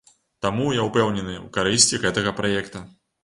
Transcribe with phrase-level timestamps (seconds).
[0.43, 2.83] Таму я ўпэўнены ў карысці гэтага праекта.